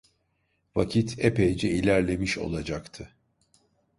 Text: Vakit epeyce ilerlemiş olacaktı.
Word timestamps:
Vakit 0.75 1.19
epeyce 1.25 1.69
ilerlemiş 1.69 2.37
olacaktı. 2.37 3.13